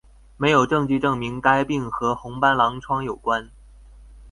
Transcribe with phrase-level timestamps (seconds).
[0.35, 3.51] 没有证据证明该病和红斑狼疮有关。